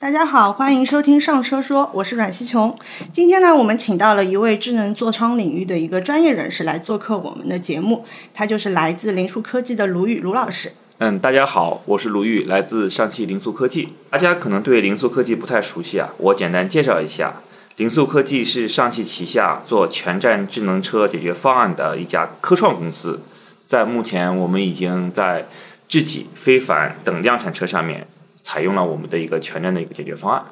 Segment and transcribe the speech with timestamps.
[0.00, 2.74] 大家好，欢迎收听《上车说》，我是阮西琼。
[3.12, 10.72] 今天呢，我们请到了一位智能座舱领域的一个专业人士来做客我们的节目，他就是来自灵数科技的卢宇卢老师。
[10.96, 13.90] 嗯，大家好，我是卢玉，来自上汽灵素科技。
[14.08, 17.34] 大家可能对灵素科技不太熟悉啊，我简单介绍一下，
[17.76, 23.20] 灵素科技是上汽旗下做全站智能车解决方案的一家科创公司。
[23.66, 25.46] 在目前，我们已经在
[25.86, 28.06] 智己、非凡等量产车上面
[28.42, 30.42] 采用了我们的一个全面的一个解决方案。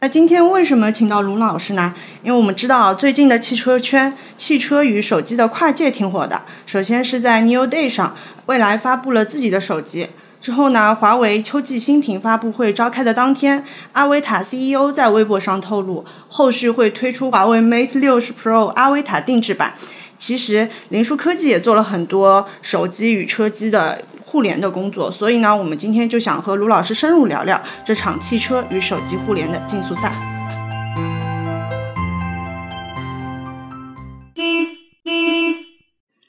[0.00, 1.94] 那今天为什么请到卢老师呢？
[2.22, 6.42] 因为我们知道最近的汽车圈，汽车与手机的跨界挺火的。
[6.66, 8.14] 首先是在 New Day 上，
[8.44, 10.08] 蔚来发布了自己的手机。
[10.38, 19.72] 之后呢，华为秋季新品发布会召开的当天，阿维塔 CEO 在微博上透露，后续会推出华为 Mate 60 Pro 阿维塔定制版。
[20.18, 24.02] 其实，灵数科技也做了很多手机与车机的
[24.36, 30.12] 互联的工作，所以呢，我们今天就想和卢老师深入聊聊这场汽车与手机互联的竞速赛。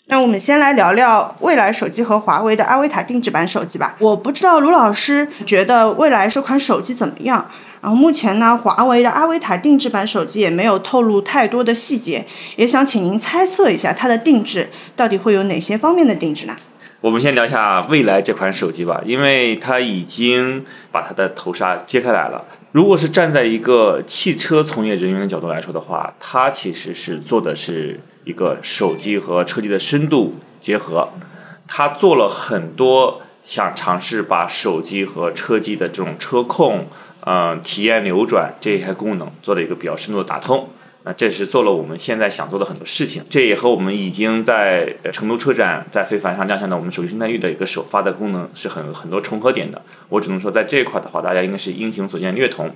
[0.05, 3.97] 那我们先来聊聊未来手机和华为的阿维塔定制版手机吧。
[3.99, 7.45] 我不知道卢老师觉得未来这款手机怎么样？
[7.81, 16.55] 然后目前呢，华为的阿维塔定制版手机也没有透露太多的细节，也想请您猜测一下它的定制到底会有哪些方面的定制呢？
[17.07, 22.43] 我们先聊一下蔚来这款手机吧，因为它已经把它的头纱揭开来了。
[22.73, 31.07] 如果是站在一个汽车从业人员的角度来说的话，它其实是做的是一个手机和车机的深度结合，
[31.65, 36.87] 它做了很多想尝试把手机和车机的这种车控。
[37.21, 40.69] 嗯，体验流转这些功能做了一个比较深度的打通，
[41.07, 43.23] 那这是做了我们现在想做的很多事情。
[43.29, 49.81] 这也和我们已经在成都车展在非凡上亮相的我们手机生态域的一个首发的功能是很很多重合点的。
[50.09, 52.69] 我只能说在这一块的话，大家应该是英雄所见略同。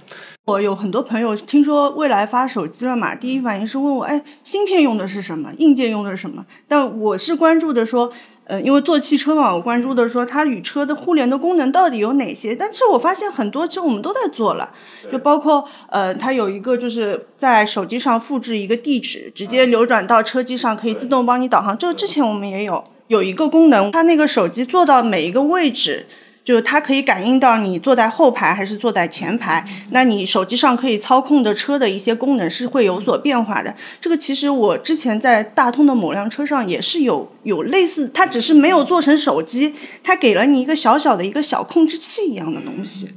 [0.45, 5.51] 我有很多朋友听说未来发手机了嘛，第一反应是问我，哎，芯片用的是什么？
[5.57, 6.45] 硬件用的是什么？
[6.69, 8.13] 但我是关注的说。
[8.45, 12.55] 呃，因为做汽车嘛，我关注的说它与车的互联的功能到底有哪些？
[12.55, 14.71] 但其实我发现很多，其实我们都在做了，
[15.11, 21.77] 就包括呃，它有一个就是在手机上复制一个地址，直接流转到车机上，可以自动帮你导航。
[21.77, 26.07] 这个之前我们也有有一个功能，它那个手机做到每一个位置。
[26.43, 33.73] 就是它可以感应到你坐在后排还是坐在前排，那你手机上可以操控的车的一些功能是会有所变化的。
[33.99, 43.09] 这个其实我之前在大通的某辆车上也是有有类似，它只是没有做成手机，它给了你一个小小的一个小控制器一样的东西。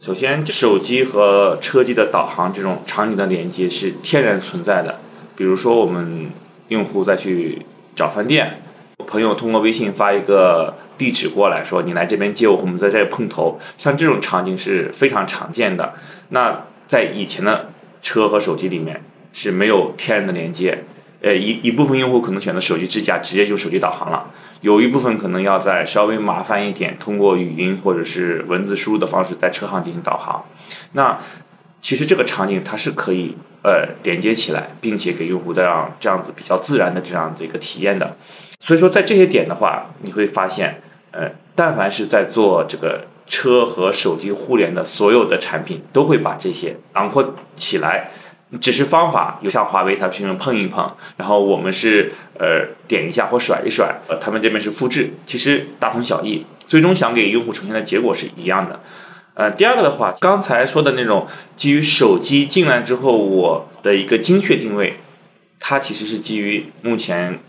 [0.00, 5.00] 首先，手机和车机的导航这种场景的连接是天然存在的。
[5.36, 6.30] 比如说，我们
[6.68, 8.62] 用户再去找饭店，
[9.00, 10.74] 朋友通过微信发一个。
[11.00, 15.94] 地址过来说，你来这边接我，我们在这碰头，像这种场景是非常常见的。
[16.28, 17.70] 那在以前的
[18.02, 19.02] 车和手机里面
[19.32, 20.84] 是没有天然的连接，
[21.22, 24.30] 呃，一一部分用户可能选择手机支架，直接就手机导航了；
[24.60, 30.44] 有一部分可能要在稍微麻烦一点，通过语音或者是文字输入的方式在车上进行导航。
[30.92, 31.18] 那
[31.80, 38.18] 其实这个场景它是可以呃连接起来，并且给用户这样这样子比较自然的这样的一个体验的。
[38.60, 40.80] 所以说，在这些点的话，你会发现。
[41.12, 48.10] 呃，但凡是在做这个车和手机互联的所有的产品，都会把这些囊括起来。
[48.60, 56.46] 只是方法，有像华为它去碰一碰，然后我们是呃点一下或甩一甩，呃，他们这边是复制，其实大同小异。
[56.66, 58.78] 最终想给用户呈现的结果是一样的。
[59.34, 61.26] 呃，第二个的话，刚才说的那种
[61.56, 64.96] 基于手机进来之后，我的一个精确定位，
[65.58, 67.40] 它其实是基于目前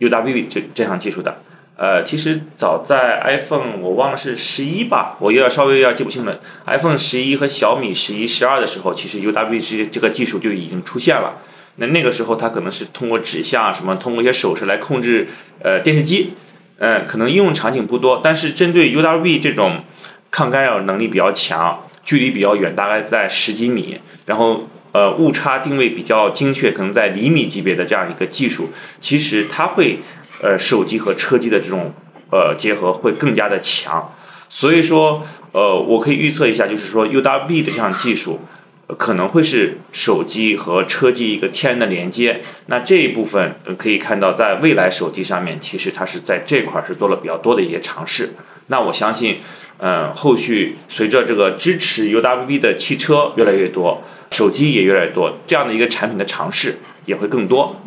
[0.00, 1.40] UWB 这这项技术的。
[1.76, 6.38] 呃，其实早在 iPhone 我忘了是十一吧，我有点稍微有点记不清了。
[6.66, 11.38] iPhone 十一和小米十一、十二的时候，其实 UWB 这个技术就已经出现了。
[11.76, 15.28] 那那个时候它可能是通过指向什么，通过一些手势来控制
[15.62, 16.34] 呃电视机，
[16.78, 18.20] 嗯，可能应用场景不多。
[18.22, 19.78] 但是针对 UWB 这种
[20.30, 28.70] 抗干扰能力比较强、距离比较远，大概在十几米，然后呃误差定位比较精确，可能在厘米级别的这样一个技术，
[29.00, 30.00] 其实它会。
[30.42, 31.92] 呃，手机和车机的这种
[32.30, 34.10] 呃结合会更加的强，
[34.48, 35.22] 所以说
[35.52, 38.40] 呃，我可以预测一下，就是说 UWB 的这项技术
[38.96, 42.40] 可能会是手机和车机一个天然的连接。
[42.68, 48.30] 那这一部分可以看到，在未来手机上面，其实它是在这块是做了比较多的一些尝试。
[48.68, 49.40] 那我相信，
[49.76, 57.80] 嗯，后续随着这个支持 UWB 的汽车越来越多，手机也越来越多，这样的一个产品的尝试也会更多。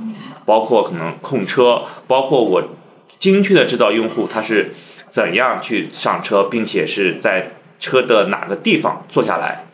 [0.45, 2.75] 包括可能控车，包括我
[3.17, 4.73] 精确的知道用户他是
[5.09, 9.65] 怎样去上车，并且是在车的哪个地方坐下来，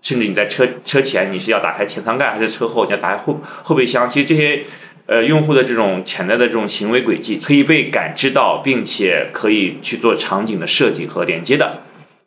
[0.00, 4.64] 甚至你在车车前你是要打开前舱盖还是车后你要打开后后备箱，其实这些
[5.04, 11.82] 呃用户的这种潜在的这种行为轨迹可以被感知到，并且可以去做场景的设计和连接的。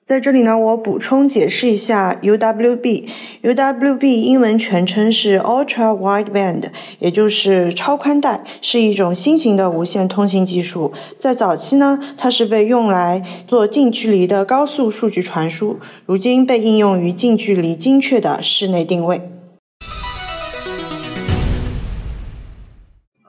[0.08, 3.10] 在这里呢，我补充解释一下 UWB。
[3.44, 6.70] UWB 英文全称是 Ultra Wideband，
[7.00, 10.94] 也就是超宽带，是一种新型的无线通信技术。
[11.20, 19.30] 在早期呢，它是被用来做近距离的高速数据传输，如今被应用于近距离精确的室内定位。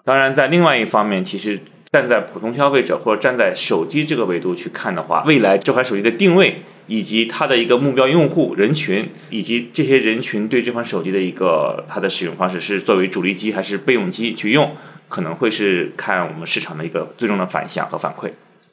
[0.04, 1.60] 当然，在另外一方面，其实。
[1.98, 14.76] 站在普通消费者或者站在手机这个维度去看的话，未来这款手机的定位以及它的一个目标用户人群，以及这些人群对这款手机的一个它的使用方式是作为主力机还是备用机去用，
[15.08, 18.30] 可能会是看我们市场的一个最终的反响和反馈。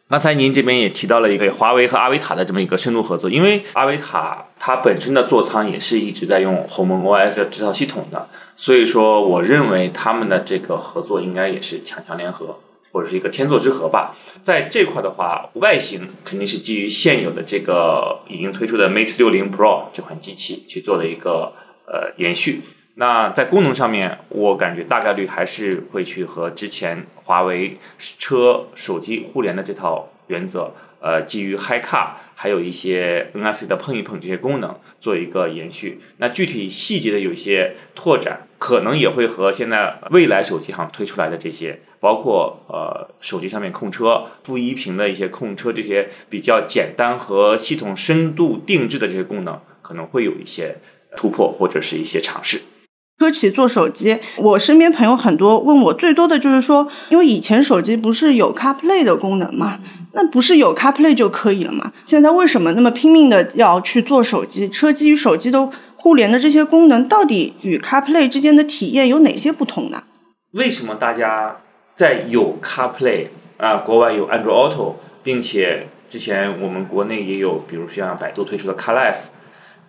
[0.08, 12.60] 刚才您这边也提到了一个华为和阿维塔的这么一个深度合作，因为阿维塔它本身的座舱也是一直在用鸿蒙 OS 这套系统的，所以说我认为他们的这个合作应该也是强强联合。
[12.96, 21.52] 或者是一个天作之合吧，在这块的话，外形肯定是基于现有的这个已经推出的 Mate 六零 Pro 这款机器去做的一个
[21.86, 22.62] 呃延续。
[22.94, 30.72] 那在功能上面，我感觉大概率还是会去和之前华为车手机互联的这套原则。
[31.02, 36.00] 呃，基于 HiCar，还有一些 NFC 的碰一碰这些功能做一个延续。
[36.18, 50.78] 那具体细节的有一些拓展，可能也会和现在未来手机上推出来的这些，包括呃手机上面控车、负一屏的一些控车这些比较简单和系统深度定制的这些功能，可能会有一些
[51.18, 52.62] 突破或者是一些尝试。
[53.18, 59.80] 车企做手机，我身边朋友很多问我最多的就是说，因为以前手机不是有 CarPlay 的功能嘛？
[60.14, 61.92] 那不是有 CarPlay 就可以了吗？
[62.06, 64.70] 现在为什么那么拼命的要去做手机？
[64.70, 70.04] 车机与手机都互联的这些功能，到底与 CarPlay 之间的体验有哪些不同呢？
[70.52, 71.58] 为什么大家
[71.96, 73.28] 在有 CarPlay
[73.58, 79.30] 啊，国外有 Android Auto，并且之前我们国内也有，比如像百度推出的 CarLife，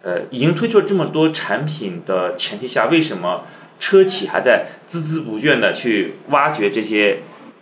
[0.02, 3.44] 呃，已经推出了这么多产品的前提下，为什么
[3.78, 7.18] 车企还在孜孜不倦的去挖掘这些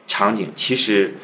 [0.07, 0.49] 场景？
[0.55, 1.15] 其实。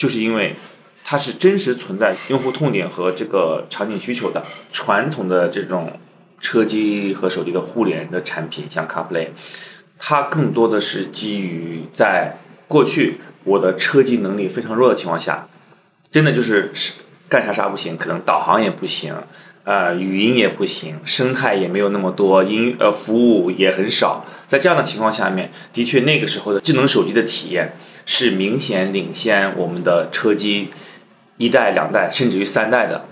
[0.00, 0.56] 就是因为
[1.04, 4.42] 它是真实存在用户痛点和这个场景需求的。
[4.72, 6.00] 传统的这种
[6.40, 9.28] 车机和手机的互联的产品，像 CarPlay，
[10.00, 15.46] 它更多的是基于在过去我的车机能力非常弱的情况下，
[16.10, 16.94] 真的就是是
[17.28, 19.14] 干啥啥不行，可能导航也不行，
[19.64, 24.24] 呃，语音也不行，生态也没有那么多，音呃服务也很少。
[24.48, 27.74] 在这样的情况下面，的确那个时候的智能手机的体验。
[28.06, 30.70] 是明显领先我们的车机
[31.36, 33.04] 一代、两代，甚至于三代的。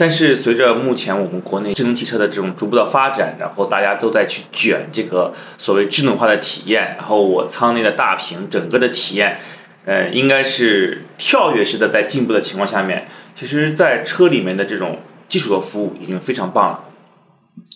[0.00, 9.38] 但是随着目前我们国内智能汽车的这种逐步的发展，然后大家都在去卷这个所谓智能化的体验，然后我舱内的大屏整个的体验，
[9.84, 13.06] 呃，应该是跳跃式的在进步的情况下面，
[13.36, 16.80] 其实，在车里面的这种技术的服务已经非常棒了。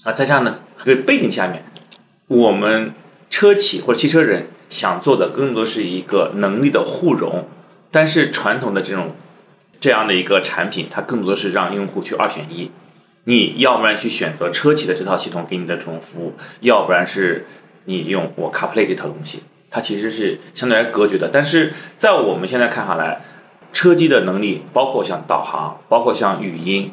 [0.05, 1.62] 啊，在这样的一个背景下面，
[2.29, 2.94] 我们
[3.29, 4.47] 车企或者汽车人。
[4.70, 7.47] 想做的更多是一个能力的互融，
[7.93, 9.15] 但是传统的这种
[9.85, 12.71] 这样的一个产品，它更多的是让用户去二选一，
[13.25, 17.47] 你要不然去选择车企的这套系统给你的这种服务，要不然是
[17.85, 21.29] 你用我 CarPlay 这套东西，它其实是相对来隔绝的。
[21.31, 23.20] 但是在我们现在看下来，
[23.75, 26.91] 车机的能力，包括像导航，包括像语音。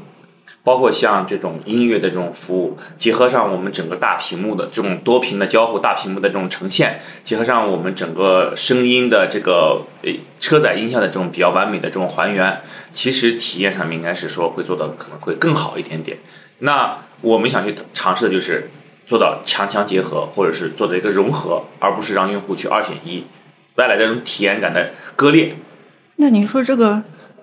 [0.64, 12.62] 包括像这种音乐的这种服务，结合上我们整个大屏幕的这种多屏的交互、大屏幕的这种呈现，结合上我们整个声音的这个呃车载音效的这种比较完美的这种还原，
[12.94, 16.20] 其实体验上面应该是说会做的可能会更好一点点。
[16.60, 18.70] 那我们想去尝试的就是
[19.08, 23.26] 做到强强结合，或者是做的一个融合，而不是让用户去二选一，
[23.76, 25.56] 带来这种体验感的割裂。
[26.18, 27.02] 那您说这个？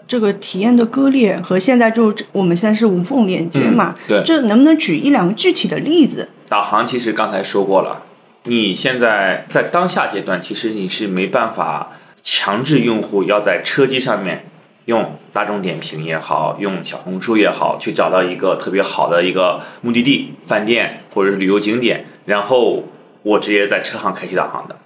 [0.08, 3.94] 这个体验的割裂和现在就我们现在是无缝连接嘛？
[4.08, 6.30] 对，这能不能举一两个具体的例子？
[6.48, 8.02] 导航其实刚才说过了，
[8.44, 11.90] 你现在在当下阶段，其实你是没办法
[12.22, 14.46] 强制用户要在车机上面
[14.86, 22.84] 用大众点评也好，用小红书也好，去找到一个特别好的一个目的地、饭店或者是旅游景点，然后
[23.22, 24.76] 我直接在车上开启导航的。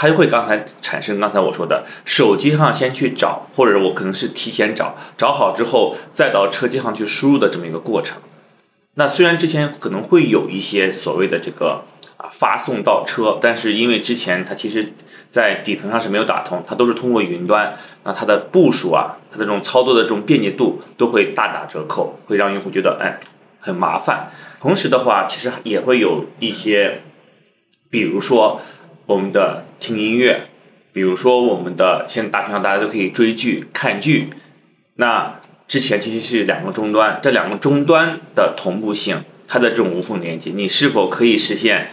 [0.00, 8.18] 它就会刚才产生刚才我说的，手机上先去找，或者我可能是提前找，找好之后再到车机上去输入的这么一个过程。
[8.94, 11.82] 那虽然之前可能会有一些所谓的这个
[12.16, 14.92] 啊发送到车，但是因为之前它其实
[15.32, 23.18] 在底层上是没有打通，它都是通过云端，那它的部署啊，它的这种操作的这种便捷度都会大打折扣，会让用户觉得哎。
[23.60, 24.30] 很麻烦。
[24.60, 27.02] 同时的话，其实也会有一些，
[27.90, 28.60] 比如说
[29.08, 30.48] 我们的听音乐，
[30.92, 34.28] 比如说我们的现在大屏上大家都可以追剧、看剧，
[34.96, 41.88] 那之前其实是两个终端，这两个终端的同步性，它的这种无缝连接，你是否可以实现？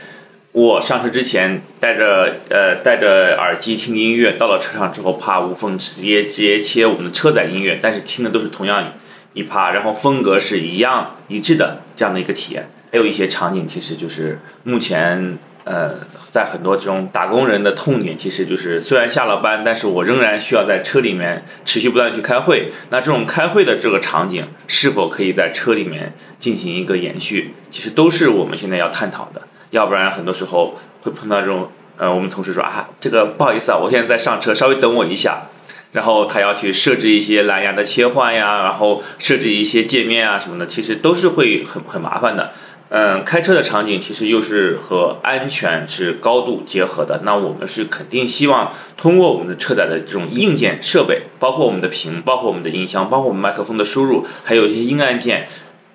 [0.52, 8.92] 我上车之前带着呃带着耳机听音乐，到了车上之后，怕无缝直接直接切我们的车载音乐，但是听的都是同样
[9.32, 12.68] 一趴，然后风格是一样一致的这样的一个体验。
[12.92, 15.96] 还有一些场景，其实就是目前呃
[16.32, 22.72] 在很多这种打工人的痛点，其实就是虽然下了班，但是我仍然需要在车里面持续不断去开会。
[22.92, 27.54] 那这种开会的这个场景，是否可以在车里面进行一个延续？
[27.70, 29.42] 其实都是我们现在要探讨的。
[29.72, 35.50] 要不然很多时候会碰到这种，呃，我们同事说啊，这个不好意思啊，我现在在上车，稍微等我一下。
[35.92, 42.52] 然后他要去设置一些蓝牙的切换呀，然后设置一些界面啊什么的，其实都是会很很麻烦的。
[42.90, 47.22] 嗯，开车的场景其实又是和安全是高度结合的。
[47.24, 55.48] 那我们是肯定希望通过我们的车载的这种硬件设备，包括我们的屏，包括我们的音箱，包括我们麦克风的输入，还有一些硬按键。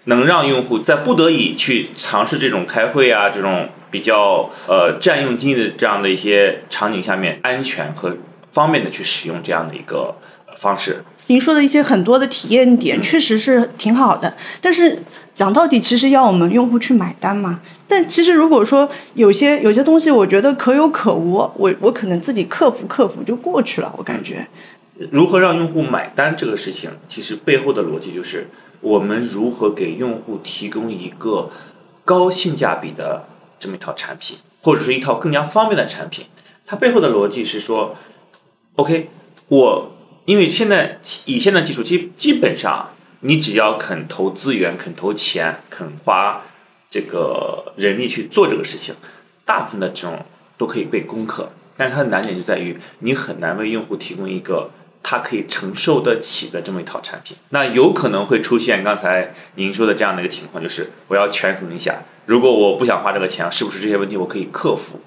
[0.04, 8.16] 能让用户在不得已去尝试这种开会啊，这种比较呃占用精力的这样的一些场景下面，安全和
[8.50, 10.16] 方便的去使用这样的一个
[10.56, 11.04] 方式。
[11.26, 15.02] 您说的一些很多的体验点确实是挺好的，但是
[15.40, 17.62] 讲到底，其实要我们用户去买单嘛。
[17.88, 23.90] 但其实如果说有些有些东西，我觉得可有可无，我我可能自己克服克服就过去了。
[23.96, 24.46] 我感觉，
[25.10, 28.50] 如何让用户买单这个事情，其实背后的逻辑就是。
[28.82, 31.50] 我们如何给用户提供一个
[32.04, 33.24] 高性价比的
[33.58, 36.26] 这么一套产品，或者是一套更加方便的产品？
[36.66, 37.96] 它背后的逻辑是说
[38.76, 39.08] ，OK，
[39.48, 39.92] 我
[40.24, 42.88] 因为现在以现在技术，基基本上
[43.20, 46.42] 你只要肯投资源、肯投钱、肯花
[46.90, 48.94] 这个人力去做这个事情，
[49.44, 50.24] 大部分的这种
[50.58, 51.50] 都可以被攻克。
[51.76, 54.70] 但是它的难点就在于，你很难为用户提供一个。
[55.02, 65.00] 它可以承受得起的这么一套产品，那有可能会出现刚才您说的这样的一个情况，就是我要权衡一下，如果我不想花这个钱，是不是这些问题我可以克服？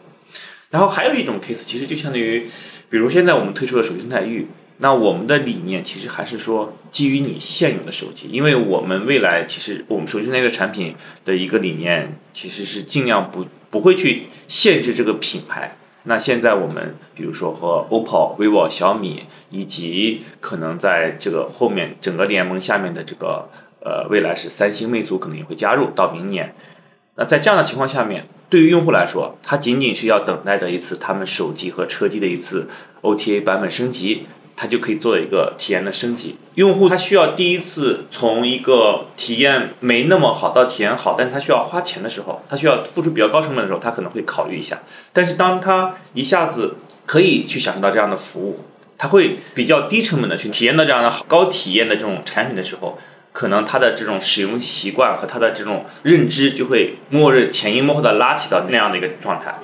[0.71, 2.49] 然后还有一种 case，其实就相当于，
[2.89, 15.77] 比如现在我们推出的手机生态域，那我们的理念其实还是说基于你现有的手机，因为我们未来其实我们手机那个产品的一个理念其实是尽量不不会去限制这个品牌。
[16.03, 23.49] 那现在我们比如说和 OPPO、vivo、小米，以及可能在这个后面整个联盟下面的这个
[23.79, 26.53] 呃，未来是三星、魅族可能也会加入到明年。
[27.15, 32.67] 那在这样的情况下面，对于用户来说，他仅仅是要等待着一次他们手机和车机的一次
[33.01, 34.25] OTA 版本升级。
[34.55, 36.37] 它就可以做一个体验的升级。
[36.55, 44.83] 用户他需要第一次从一个体验没那么好到体验好，但是他需要花钱的时候，他需要付出比较高成本的时候，他可能会考虑一下。
[45.11, 46.75] 但是当他一下子
[47.07, 48.59] 可以去享受到这样的服务，
[48.99, 52.99] 他会比较低成本的去体验到这样的好高体验的这种产品的时候，
[53.31, 59.59] 可能他的这种使用习惯和他的这种认知就会默认潜移默化的拉起到那样的一个状态。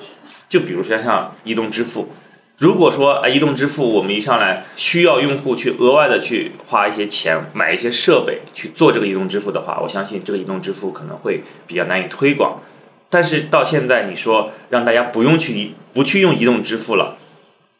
[0.48, 2.12] 就比如说像移动支付。
[2.60, 12.60] 如果说啊，移动支付我们一上来需要用户去额外的去花一些钱买一些设备去做这个移动支付的话，我相信这个移动支付可能会比较难以推广。
[13.08, 17.16] 但是到现在你说让大家不用去不去用移动支付了，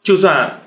[0.01, 0.61] 就算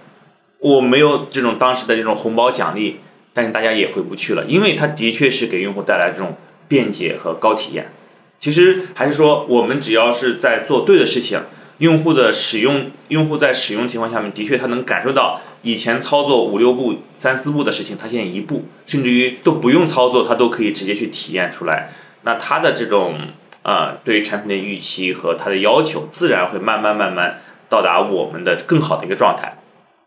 [0.61, 3.01] 我没有这种当时的这种红包奖励，
[3.33, 6.37] 但是大家也回不去了，因为它的确是给用户带来这种
[6.69, 7.91] 便捷和高体验。
[8.39, 11.41] 其实还是说我们只要是在做对的事情。
[11.79, 21.91] 用户的使用，用户在使用情况下面，的确他能感受到以前操作五六步、三四步的事情，他现在一步，甚至于都不用操作，他都可以直接去体验出来。
[22.23, 23.19] 那他的这种
[23.63, 29.59] 啊，对产品的预期和他的要求，自然会慢慢慢慢到达我们的更好的一个状态。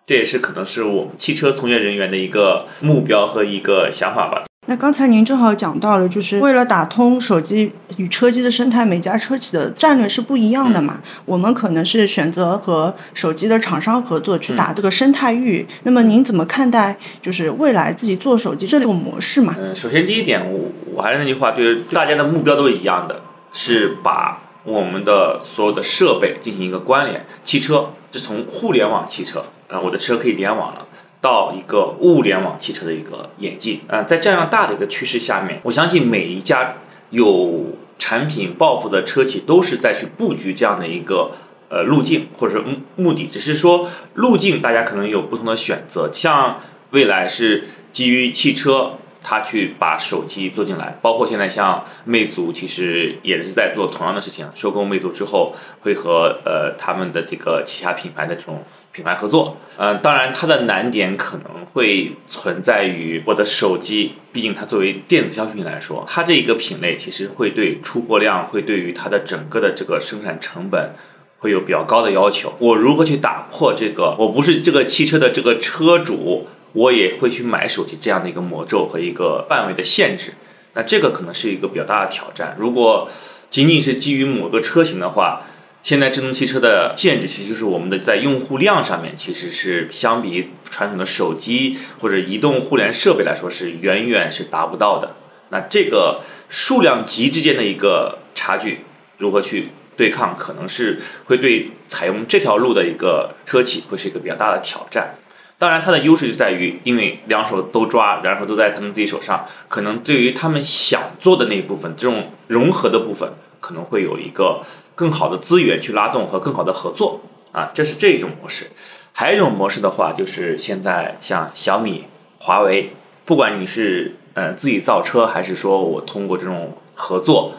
[0.05, 4.46] 这也是可能是我们汽车从业人员的一个目标和一个想法吧。
[4.69, 10.99] 那刚才您正好讲到了，就是为了打通手机与车机的生态，每家车企的战略是不一样的嘛。
[11.23, 15.65] 我们可能是选择和手机的厂商合作去打这个生态域。
[15.83, 19.55] 那么您怎么看待就是未来自己做手机这种模式嘛？
[19.57, 23.21] 嗯，首先第一点，我我还是那句话，就是大家的目标都是一样的，
[23.53, 27.25] 是把我们的所有的设备进行一个关联。
[27.45, 30.85] 汽车是从互联网汽车，啊，我的车可以联网了。
[31.19, 36.75] 到一个物联网汽车的一个演进，嗯，在这样大的一个趋势下面，我相信每一家
[37.09, 41.31] 有产品抱负的车企都是在去布局这样的一个
[41.69, 46.11] 呃路径或者目目的，只是说路径大家可能有不同的选择。
[46.13, 46.59] 像
[46.91, 48.93] 未来是基于汽车，
[49.29, 54.47] 他去把手机做进来，包括现在像魅族，其实也是在做同样的事情。
[54.55, 59.57] 收购魅族之后，会和呃他们的这个旗下品牌的这种品牌合作。
[59.75, 70.91] 嗯，当然它的难点可能会存在于我的手机，毕竟它作为电子消费品来说，它这一个品类其实会对出货量，会对于它的整个的这个生产成本
[71.39, 72.53] 会有比较高的要求。
[72.59, 74.15] 我如何去打破这个？
[74.17, 76.47] 我不是这个汽车的这个车主。
[76.73, 80.33] 我也会去买手机这样的一个魔咒和一个范围的限制，
[80.73, 82.55] 那这个可能是一个比较大的挑战。
[82.59, 83.09] 如果
[83.49, 85.41] 仅仅是基于某个车型的话，
[85.83, 95.15] 现在智能汽车的限制其实就是我们的在用户量上面其实是相比传统的手机或者移动互联设备来说是远远是达不到的。
[95.49, 98.81] 那这个数量级之间的一个差距，
[99.17, 105.15] 如何去对抗，可能是会对采用这条路的一个车企会是一个比较大的挑战。
[105.59, 114.61] 当然，它的优势就在于，因为两手都抓，两手都在他们自己手上，可能对于他们想做的那一部分，这种融合的部分，可能会有一个
[114.93, 117.21] 更好的资源去拉动和更好的合作
[117.53, 118.67] 啊，这是这一种模式。
[119.13, 122.03] 还有一种模式的话，就是现在像小米、
[122.37, 122.93] 华为，
[123.25, 127.53] 不管你是呃自己造车，还是说我通过这种合作，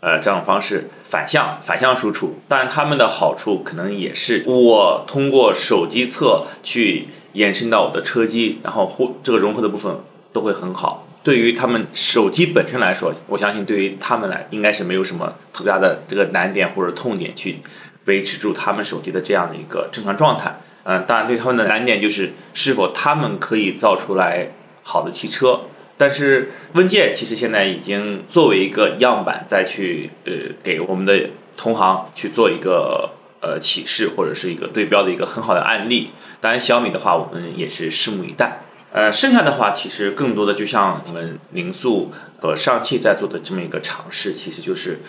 [0.00, 7.08] 呃这种方式反向反向输出，当然他们的好处可能也是我通过手机侧去。
[7.38, 10.00] 延伸到我的车机，然后互这个融合的部分
[10.32, 11.06] 都会很好。
[11.22, 17.58] 对于他们手机本身来说，我相信对于他们来应该是没有什么特别大的这个难点或者痛点去
[18.06, 20.60] 维持住他们手机的这样的一个正常状态。
[20.82, 24.48] 嗯，当然对他们的难点就是是否他们可以造出来
[24.82, 25.60] 好的汽车。
[25.96, 30.32] 但是问界其实现在已经作为一个样板再去呃
[30.64, 33.10] 给我们的同行去做一个。
[33.40, 36.10] 呃，启示或者是一个对标的一个很好的案例。
[36.40, 38.62] 当然，小米的话，我们也是拭目以待。
[38.90, 45.00] 呃，剩下的话，其实更多的就像我们零速和上汽在做的这么一个尝试，其实就是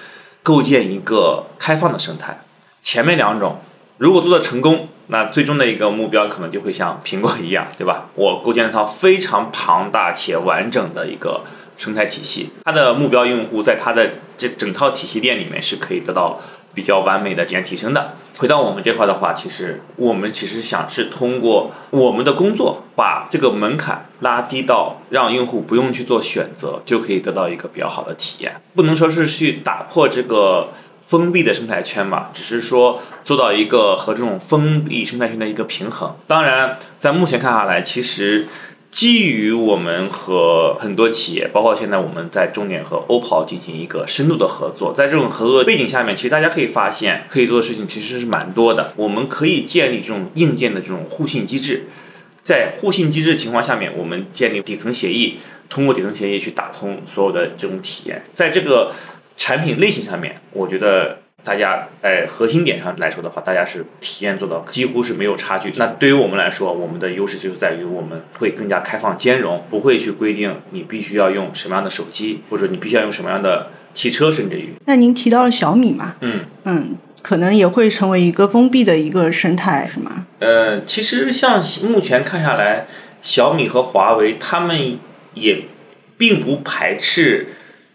[0.43, 2.41] 构建一个开放的生态。
[2.83, 3.62] 前面两种
[3.98, 8.09] 如果做的成功，那最终的一个目标可能就会像苹果一样，对吧？
[8.15, 11.42] 我构建了一套非常庞大且完整的一个
[11.77, 16.39] 生态体系，它的目标用户在它的这整套体系链里面是可以得到。
[16.74, 18.16] 比较完美的体验提升的。
[18.38, 28.62] 回到我们这块的话，其实我们其实想是通过我们的工作，把这个门槛拉低到让用户不用去做选择，就可以得到一个比较好的体验。
[28.75, 30.70] 不能说是去打破这个
[31.05, 36.16] 封闭的生态圈吧，只是说做到一个和这种封闭生态圈的一个平衡。
[36.27, 38.48] 当然，在目前看下来，其实。
[38.91, 48.93] 基于我们和很多企业，包括现在我们在重点和 OPPO 进行一个深度的合作，在这种合作背景下面，其实大家可以发现，可以做的事情其实是蛮多的。
[48.97, 51.85] 我们可以建立这种硬件的这种互信机制，
[52.43, 55.37] 在互信机制情况下面，我们建立底层协议，
[55.69, 58.93] 通过底层协议去打通所有的这种体验，在这个
[59.37, 61.19] 产品类型上面，我觉得。
[61.43, 65.71] 大家在核心点上来说的话，大家是体验做到几乎是没有差距。
[65.77, 74.73] 那对于我们来说，我们的优势就是在于我们会更加开放兼容，不会去规定你必须要用什么样的手机，或者你必须要用什么样的汽车，甚至于。
[74.85, 76.15] 那您提到了小米嘛？
[76.21, 80.27] 嗯嗯，可能也会成为一个封闭的一个生态，是吗？
[80.39, 82.85] 呃，其实像目前看下来，
[83.21, 84.99] 小米和华为他们
[85.33, 85.63] 也
[86.17, 87.47] 并不排斥。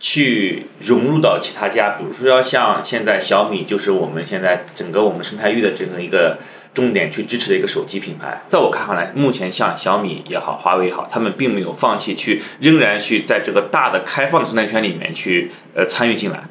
[0.07, 6.37] 去融入到其他家，比如说要像现在小米，就是我们现在整个我们生态域的这个一个
[6.75, 8.43] 重点去支持的一个手机品牌。
[8.47, 16.45] 在我看来，目前像小米也好，华为也好，他们并没有放弃去，仍然去在这个大的开放的生态圈里面去呃参与进来。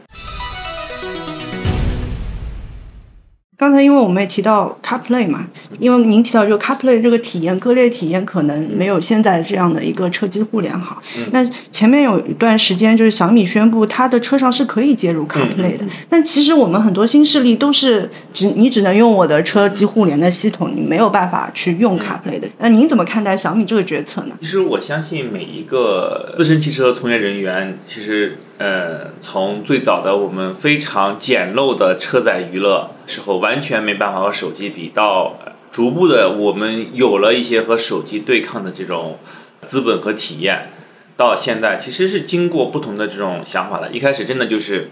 [3.63, 5.47] 刚才因为我们也提到 CarPlay 嘛，
[5.80, 11.02] 因为您提到就 CarPlay 这个体验，割裂体验可能没有现在这样的一个车机互联好。
[11.32, 22.49] 那前面有一段时间就是小米宣布它的车上是可以接入 CarPlay 的，但其实我们很多新势力都是只你只能用我的车机互联的系统，你没有办法去用 CarPlay 的。
[22.58, 24.36] 那您怎么看待小米这个决策呢？
[24.41, 28.39] 其实我相信每一个资深汽车从业人员，其实。
[28.60, 35.38] 呃，从最早的我们非常简陋的车载娱乐时候，完全没办法和手机比，到
[35.72, 39.18] 逐步的我们有了一些和手机对抗的这种
[39.63, 40.70] 资本和体验，
[41.18, 43.89] 到现在其实是经过不同的这种想法的。
[43.92, 44.92] 一开始真的就是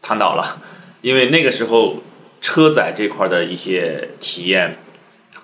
[0.00, 0.62] 躺倒了，
[1.02, 1.96] 因为那个时候
[2.40, 4.78] 车载这块的一些体验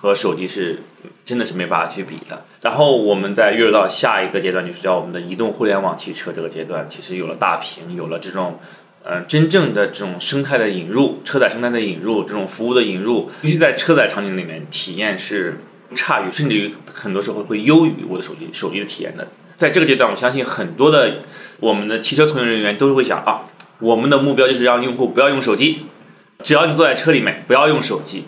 [0.02, 0.80] 和手机是。
[1.24, 2.44] 真的是没办法去比的。
[2.60, 6.86] 然后我们再跃入到下一个阶段，就是叫我们的移动互联网汽车这个阶段。
[6.88, 8.58] 其实有了大屏，有了这种，
[9.04, 15.60] 呃，真正的这种生态的引入，车载生态的引入，这种服务的引入，尤其在车载场景里面，体验是
[15.94, 19.28] 差于，甚至于很多时候会优于我的手机手机的体验的。
[19.56, 21.18] 在这个阶段，我相信很多的
[21.60, 23.42] 我们的汽车从业人员都会想啊，
[23.78, 25.86] 我们的目标就是让用户不要用手机，
[26.42, 28.24] 只要你坐在车里面不要用手机。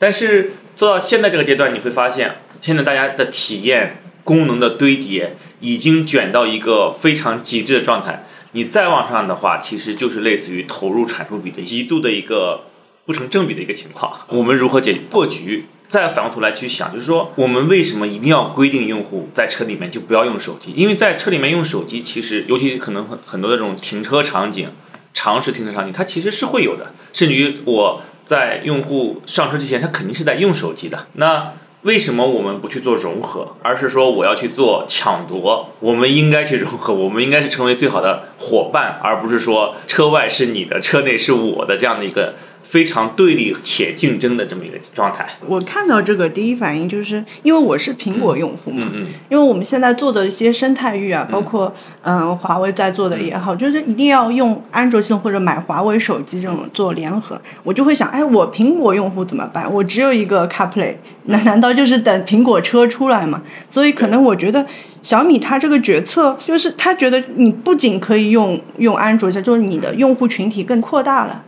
[0.00, 8.24] 但是做到现在这个阶段，你会发现，现在大家的体验功能的堆叠已经卷到一个非常极致的状态。
[8.52, 12.62] 你再往上的话，其实就是类似于投入产出比的极度的一个
[13.04, 14.18] 不成正比的一个情况。
[14.28, 15.66] 我们如何解破局？
[15.86, 20.72] 再反过头来去想，就是说，我们为什么一定要规定用户在车里面就不要用手机？
[20.76, 24.68] 因为在车里面用手机，其实尤其可能很很多的这种停车场景、
[25.12, 26.94] 常识停车场景，它其实是会有的。
[27.12, 28.00] 甚至于我
[28.30, 31.08] 在用户上车之前，他肯定是在用手机的。
[31.14, 35.70] 那为什么我们不去做融合，而是说我要去做抢夺？
[35.80, 42.34] 我们应该去融合，我们应该是成为最好的伙伴，而不是说车外是你的，车内是我的这样的一个。
[42.70, 45.26] 非常对立且竞争的这么一个状态。
[45.44, 57.40] 我看到这个第一反应就是，因为我是苹果用户嘛，嗯嗯，因为我们现在做的一些生态域啊，包括嗯华为在做的也好，就是一定要用安卓系统或者买华为手机这种做联合。
[57.64, 59.68] 我就会想，哎，我苹果用户怎么办？
[59.72, 63.42] 我只有一个 CarPlay，那难道就是等苹果车出来吗？
[63.68, 64.64] 所以可能我觉得
[65.02, 71.42] 小米它这个决策就是他觉得你不仅可以用用安卓，就是你的用户群体更扩大了。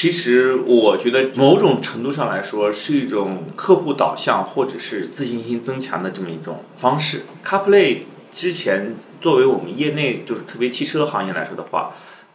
[0.00, 7.22] 其实我觉得某种程度上来说是一种客户导向或者是自信心增强的这么一种方式。
[7.44, 11.90] CarPlay 之前作为我们业内就是特别汽车行业来说的话，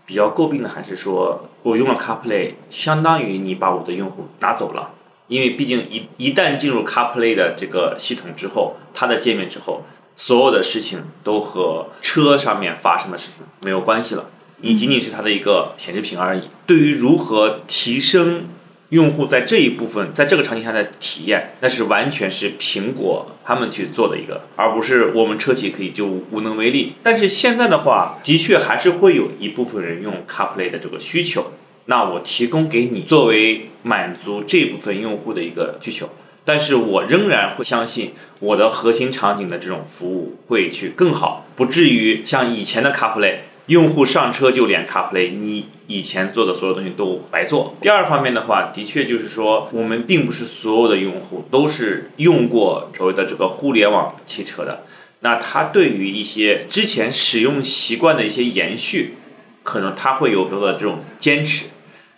[0.06, 4.92] 比较诟病的还是说我用了 CarPlay，相当于你把我的用户拿走了，
[5.30, 9.84] 因为毕竟一一旦进入 CarPlay 的这个系统之后，它的界面之后，
[10.18, 14.26] 所有的事情都和车上面发生的事情没有关系了。
[14.66, 16.44] 你仅仅是它的一个显示屏而已。
[16.66, 18.46] 对于如何提升
[18.90, 26.94] 用户在这一部分，在这个场景下的体验，那是完全是苹果他们去做的一个，而不是我们车企可以就无能为力。
[27.04, 31.52] 但是现在的话，的确还是会有一部分人用 CarPlay 的这个需求。
[31.88, 36.10] 那我提供给你作为满足这部分用户的一个需求，
[36.46, 43.40] 但是我仍然会相信我的核心场景的这种服务会去更好，不至于像以前的 CarPlay。
[43.68, 47.76] 用户上车就连 CarPlay，你以前做的所有东西都白做。
[47.80, 54.84] 第二方面的话，的确就是说，我们并不是所有的用户都是用过所谓的这个互联网汽车的。
[55.22, 59.16] 那他对于一些之前使用习惯的一些延续，
[59.64, 61.68] 可能他会有很多的这种坚持。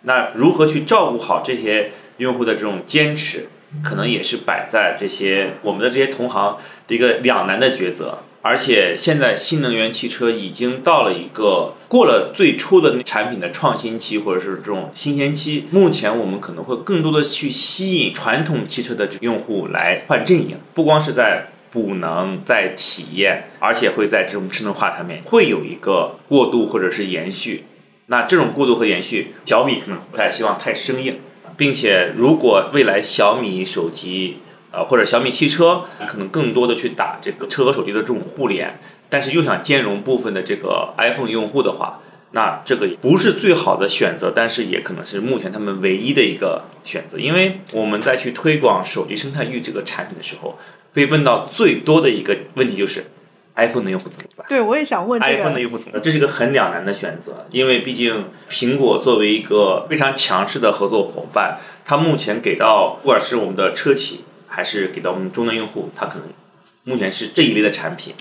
[0.01, 3.49] 那如何去照顾好这些用户的这种坚持，
[3.83, 8.23] 可能也是摆在这些我们的这些同行的一个两难的抉择。
[8.47, 15.65] 而且现在新能源汽车已经到了一个过了最初的产品的创新期，或者是这种新鲜期。
[15.71, 27.63] 目前我们可能会更多的去吸引传统汽车的用户来换阵营，不光是在补能、在体验，而且会在这种智能化上面会有一个过渡或者是延续。
[28.05, 31.19] 那这种过渡和延续，小米可能不太希望太生硬，
[31.57, 34.37] 并且如果未来小米手机。
[34.75, 38.77] 呃，或者小米汽车可能更多的去打这个车和手机的这种互联，
[39.09, 47.17] 但是又想兼容部分的这个 iPhone 用户的话，那这个不是最好的选择，但是也可能是目前他们唯一的一个选择。
[47.17, 50.59] 因为我们在去推广手机生态域这个产品的时候，
[50.93, 53.05] 被问到最多的一个问题就是
[53.55, 54.45] iPhone 的用户怎么办？
[54.49, 56.01] 对，我也想问 iPhone 的用户怎么办？
[56.03, 64.25] 这是一个很两难的选择，因为毕竟苹果作为一个非常强势的合作伙伴，它目前给到不管是我们的车企。
[64.55, 66.29] 还是给到我们终端用户，他可能
[66.85, 68.13] 目前是这一类的产品。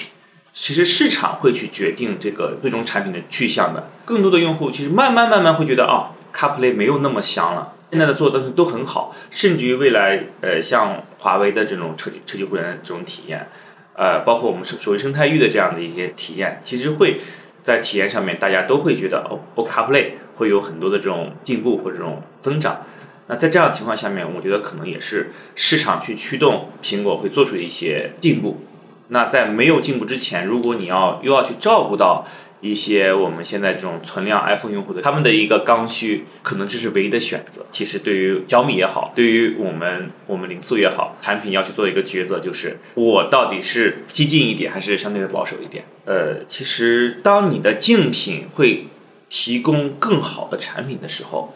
[0.53, 3.89] 其实市场会去决定这个最终产品的去向的。
[4.05, 7.73] 更多的用户其实慢慢慢慢会觉得，哦，CarPlay 没有那么香了。
[7.93, 13.49] 现在的做的东西都很好，甚至于未来，呃，像华为的这种车机车机互联这种体验，
[13.97, 17.21] 呃，包括我们手手机生态域的这样的一些体验，其实会
[17.63, 22.85] 在体验上面，大家都会觉得，哦，CarPlay 会有很多的这种进步或者这种增长。
[23.27, 28.65] 那在这样的情况下面，我觉得可能也是市场去驱动苹果会做出一些进步。
[29.09, 32.27] 那在没有进步之前，如果你要又要去照顾到
[32.61, 37.65] 一些我们现在这种存量 iPhone 用户的他们的一个刚需，可能这是唯一的选择。
[37.71, 45.85] 其实对于小米也好，对于我们我们零速也好，产品要去做一个抉择，就是我到底是激进一点，还是相对的保守一点？
[46.05, 48.87] 呃，其实当你的竞品会
[49.29, 51.55] 提供更好的产品的时候，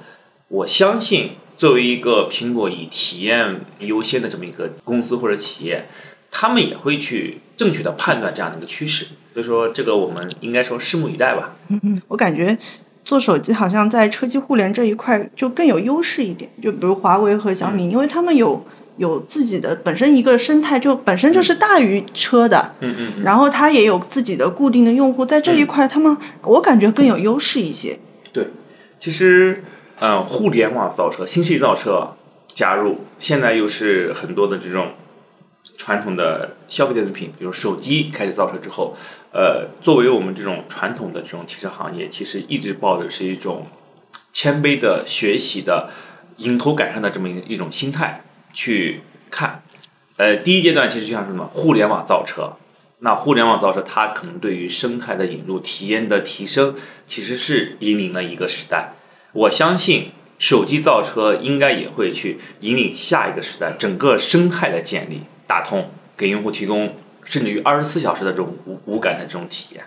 [0.48, 1.32] 我相信。
[1.58, 5.86] 作为一个苹果以体验优先的这么一个公司或者企业，
[6.30, 9.06] 他们也会去正确的判断这样的一个趋势。
[9.34, 11.56] 所以说，这个我们应该说拭目以待吧。
[11.68, 12.56] 嗯嗯，我感觉
[13.04, 16.48] 做手机好像在车机互联这一块就更有优势一点。
[16.62, 18.64] 就比如华为和小米，因为他们有
[18.96, 27.98] 有自己的本身一个生态，就本身就是大于车的，嗯嗯嗯，然后它也有自己的固定的用户，在这一块，他们我感觉更有优势一些。
[28.32, 28.48] 对，
[29.00, 29.62] 其实，
[30.00, 32.16] 嗯，互联网造车、新势力造车
[32.54, 34.92] 加入，现在又是很多的这种
[35.76, 38.96] 传统的消费电子品，比如手机开始造车之后，
[39.32, 43.66] 呃，作为我们这种传统的这种汽车行业，其实一直抱的是一种
[44.30, 45.90] 谦卑的学习的、
[46.36, 49.62] 迎头赶上的这么一一种心态去看。
[50.16, 52.52] 呃，第一阶段其实就像什么互联网造车，
[53.00, 58.94] 那互联网造车它可能对于生态的引入、体验的提升，其实是引领了一个时代。
[59.32, 69.84] 我相信手机造车应该也会去引领下一个时代，整个生态的建立、打通，给用户提供甚至于二十四小时的这种无无感的这种体验。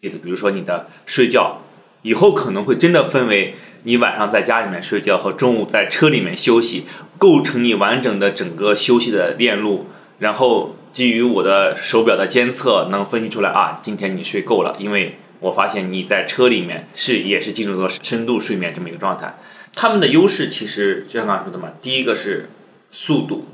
[0.00, 1.62] 例子比如说你的睡觉，
[2.02, 6.84] 以后可能会真的分为你晚上在家里面睡觉和中午在车里面休息，
[7.18, 9.86] 构成你完整的整个休息的链路，
[10.18, 19.38] 然后基于我的手表的监测，能分析出来啊，今天你睡够了，因为我发现你在车里面是也是进入到深度睡眠这么一个状态。
[19.74, 22.48] 他们的优势其实就像刚才说的嘛，第一个是
[22.90, 23.46] 速度、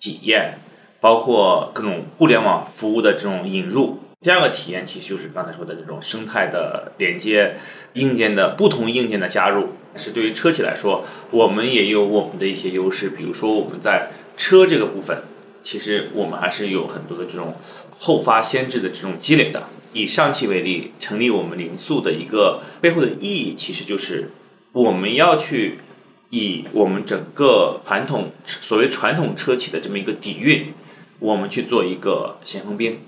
[0.00, 0.58] 体验，
[1.00, 4.00] 包括各种互联网服务的这种引入。
[4.20, 7.56] 第二个体验其实就是刚才说的这种生态的连接，
[7.92, 9.74] 硬件的不同硬件的加入。
[9.94, 15.22] 但是对于车企来说，我们也有我们的一些优势，比如说我们在车这个部分，
[15.62, 17.56] 其实我们还是有很多的这种
[17.98, 19.68] 后发先至的这种积累的。
[19.92, 24.30] 以上汽为例，成立我们零速的一个背后的意义，其实就是
[24.72, 25.78] 我们要去
[26.30, 30.74] 以我们整个传统所谓传统车企的这么一个底蕴，
[31.18, 32.98] 我们去做一个先锋兵。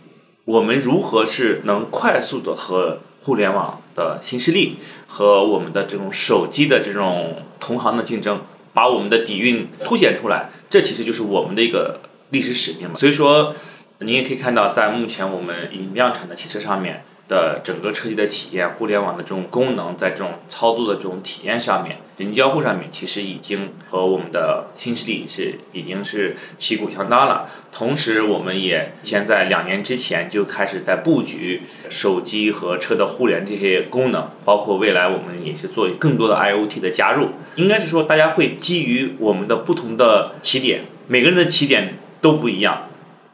[0.46, 8.40] 我们如何是能快速的和互联网的新势力和我们的这种手机的这种同行的竞争，
[8.72, 10.50] 把我们的底蕴凸显出来？
[10.70, 12.96] 这其实就是我们的一个历史使命嘛。
[12.96, 13.54] 所以说，
[14.02, 27.50] 您也可以看到，在目前我们已经量产的汽车上面的整个车机的体验、互联网的这种功能，在这种操作的这种体验上面、人机交互上面，其实已经和我们的新势力是已经是旗鼓相当了。
[27.74, 31.60] 同时，我们也先在两年之前就开始在布局
[31.90, 37.32] 手机和车的互联这些功能，包括未来我们也是做更多的 IOT 的加入。
[37.56, 42.88] 应该是说，大家会基于我们的不同的起点，每个人的起点都不一样，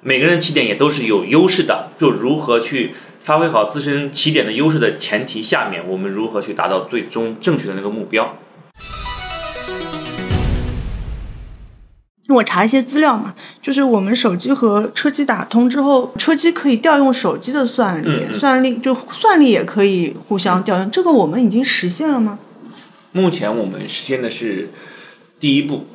[0.07, 1.88] 每个人的起点也都是有优势的。
[1.99, 8.38] 就如何去发挥好自身起点的优势的前提下面，我们如何去达到最终正确的那个目标？
[12.29, 22.38] 我查一些资料嘛，就是我们手机和车机打通之后，车机可以调用手机的算力，嗯嗯算力就算力也可以互相调用，这个我们已经实现了吗？
[23.11, 24.71] 目前我们实现的是
[25.40, 25.88] 第一步。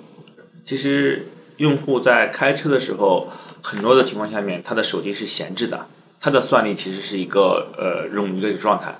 [0.65, 3.29] 其实用户在开车的时候，
[3.61, 5.87] 很多的情况下面，他的手机是闲置的，
[6.19, 8.99] 它的算力其实是一个呃冗余的一个状态。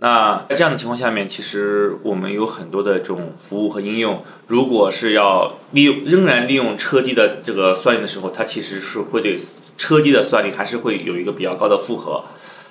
[0.00, 9.36] 那在这样的情况下面，其实我们有很多的这种服务和应用，如果是要利用仍然利用车机的这个算力的时候，它其实是会对
[9.76, 12.22] 车机的算力还是会有一个比较高的负荷。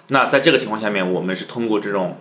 [0.07, 2.17] 那在这个情况下面，我们是通过这种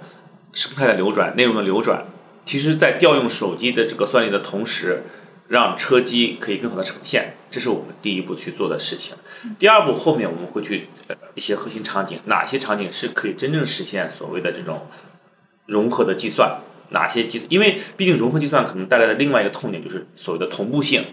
[0.53, 2.05] 生态的流转、内容的流转，
[2.45, 5.05] 其实在调用手机的这个算力的同时，
[5.47, 9.15] 让车机可以更好的呈现，这是我们第一步去做的事情。
[9.59, 10.89] 第二步后面我们会去
[11.35, 14.87] 一些核心场景，哪些场景是可以真正实现所谓的这种
[15.67, 16.61] 融合的计算？
[16.91, 17.45] 哪些计？
[17.49, 21.05] 因为毕竟融合计算可能带来的另外一个痛点就是所谓的同步性，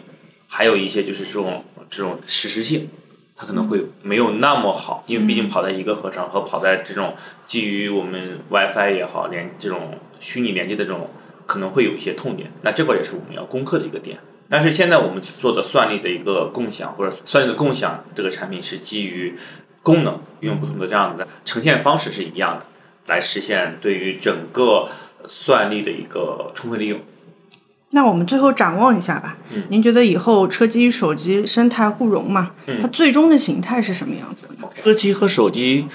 [0.48, 2.90] 还有一些就是这种这种实时性，
[3.36, 7.16] 它可能会没有那么好，因为毕竟跑在一个合成和跑在这种
[7.46, 11.10] 基于我们 WiFi 也好连这种虚拟连接的这种，
[11.48, 12.52] 可能会有一些痛点。
[12.62, 14.20] 那这块也是我们要攻克的一个点。
[14.50, 19.36] 但是现在我们做的算力的一个共享或者算力的共享这个产品是基于
[19.82, 22.66] 功能，用不同的这样的呈现方式是一样的，
[23.08, 24.90] 来实现对于整个
[25.28, 27.00] 算力的一个充分利用。
[27.92, 29.38] 那我们最后展望一下吧。
[29.54, 32.52] 嗯您觉得以后车机、手机生态互融嘛？
[32.66, 34.48] 嗯它最终的形态是什么样子？
[34.84, 35.88] 车机和手机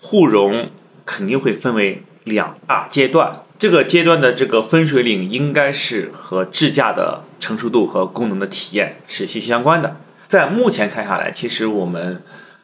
[0.00, 0.68] 互融
[1.04, 10.00] 肯定会分为两大阶段，这个阶段的这个分水岭应该是和智驾的成熟度和功能的体验是息息相关的。
[10.26, 12.22] 在目前看下来，其实我们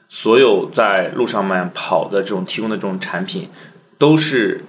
[0.09, 3.49] 所有在路上面跑的这种提供的这种产品，
[3.99, 4.65] 都是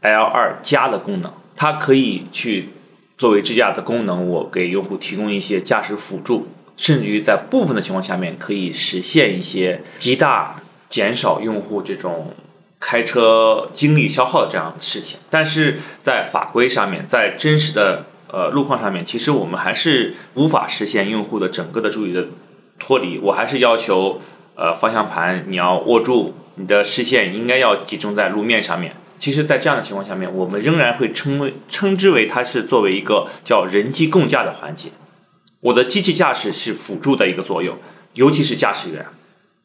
[0.00, 2.70] L 二加的功能，它可以去
[3.16, 12.34] 作为智驾的功能，我给用户提供一些驾驶辅助，甚至于在部分的情况下面可以实现一些极大减少用户这种
[12.80, 15.20] 开车精力消耗的这样的事情。
[15.30, 22.26] 但是在法规上面，在真实的呃路况上面，其实我们还是无法实现用户的整个的注意的
[22.78, 23.18] 脱离。
[23.18, 24.20] 我还是要求，
[24.54, 28.96] 呃，方向盘你要握住，你的视线应该要集中在路面上面。
[29.18, 34.88] 其实，在这样的情况下面，我们仍然会称为称之为它是作为一个叫人机共驾的环节。
[35.60, 37.76] 我的机器驾驶是辅助的一个作用，
[38.14, 39.04] 尤其是驾驶员，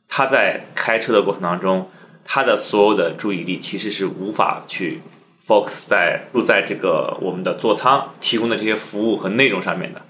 [0.10, 1.90] 他在开车的过程当中，
[2.26, 5.02] 他的所有的注意力其实是无法去
[5.46, 10.02] focus 在住在这个我们的座舱提供的这些服务和内容上面的。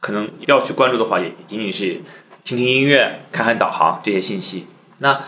[0.00, 2.00] 可能要去关注的话，也仅仅是
[2.44, 4.66] 听听音乐、看看导航这些信息。
[4.98, 5.20] 那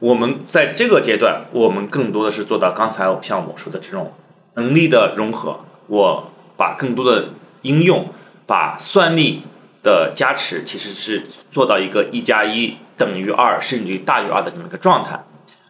[0.00, 4.12] 我们在这个阶段，我们更多的是做到刚才像我说的这种
[4.54, 5.60] 能力的融合。
[5.86, 7.30] 我把更多的
[7.62, 8.12] 应用，
[8.46, 9.44] 把算力
[9.82, 15.24] 的加持，其实是做到一个一加一等于二，甚至于大于二的这么一个状态。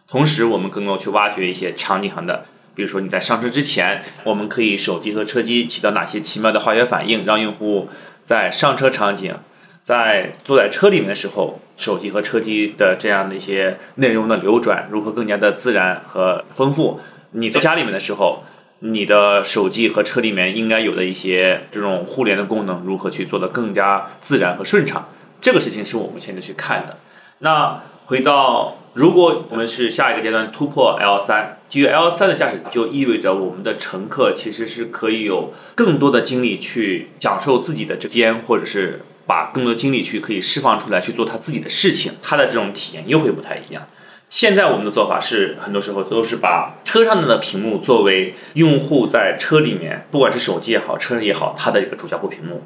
[0.09, 7.89] 同时，我们更多去挖掘一些场景上的，比如说你在上车之前，我们可以手机和车机起到哪些奇妙的化学反应，让用户
[8.25, 9.35] 在上车场景。
[9.81, 16.99] 在坐在车里面的时候，手机和车机的这样的一些内容的流转如何更加的自然和丰富？
[17.31, 18.43] 你在家里面的时候，
[18.79, 25.09] 你的手机和车里面应该有的一些这种互联的功能如何去做的更加自然和顺畅？
[25.41, 26.97] 这个事情是我们现在去看的。
[27.39, 38.99] 那回到，如果我们是下一个阶段突破 L 三，基于 L 三的驾驶，就意味着我们的乘客其实是可以有更多的精力去享受自己的这间，或者是。
[39.25, 43.87] 把更多精力去可以释放出来去做他自己的事情，他的这种体验又会不太一样。
[44.27, 52.63] 现在我们的做法是，很多时候都是把车上的屏幕作为用户在车里面，不管是手机也好，车也好，它的一个主交互屏幕。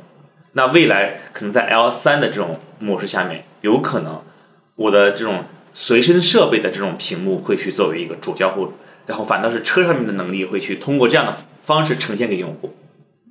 [0.53, 4.21] 那未来可能在 L 三的这种模式下面，有可能
[4.75, 5.43] 我的这种
[5.73, 8.73] 随身设备的这种屏幕会去作为一个主交互，
[9.07, 12.75] 然后反倒是车上面的能力会去通过这样的方式呈现给用户。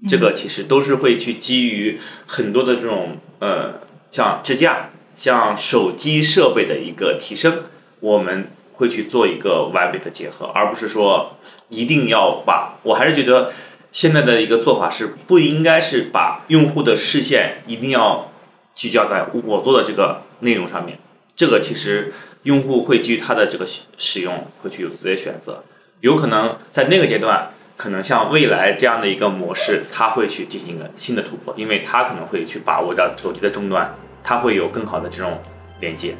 [0.09, 3.75] 这个其实都是会去基于很多的这种呃，
[4.11, 7.63] 像支架、像手机设备的一个提升，
[8.01, 11.37] 我们会去做一个完美的结合，而不是说
[11.69, 12.81] 一定要把。
[12.83, 13.53] 我还是觉得
[13.93, 18.33] 现在的一个做法是不应该是把用户的视线一定要
[18.75, 20.99] 聚焦在我做的这个内容上面。
[21.37, 23.67] 这个其实用户会基于他的这个
[23.99, 25.63] 使用会去有自己的选择，
[26.01, 27.51] 有可能在那个阶段。
[27.75, 35.41] 可能像未来这样的一个模式，它会去进行一个新的突破，因为它可能会去把握到手机的终端，它会有更好的这种
[35.81, 36.15] 连接。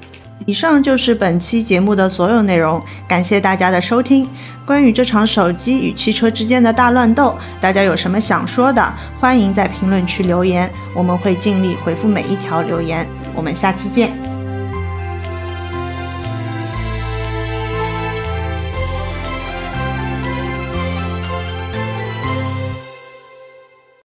[0.45, 4.29] 以上就是本期节目的所有内容，感谢大家的收听。
[4.67, 13.07] 关于这场手机与汽车之间的大乱斗，大家有什么想说的，欢迎在评论区留言，我们会尽力回复每一条留言。
[13.37, 14.32] 我们下期见。